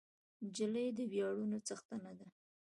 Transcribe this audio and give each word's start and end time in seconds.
نجلۍ 0.43 0.87
د 0.97 0.99
ویاړونو 1.11 1.57
څښتنه 1.67 2.11
ده. 2.19 2.27